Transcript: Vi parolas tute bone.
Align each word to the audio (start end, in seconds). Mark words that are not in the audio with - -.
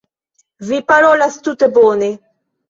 Vi 0.69 0.79
parolas 0.91 1.37
tute 1.49 1.71
bone. 1.77 2.09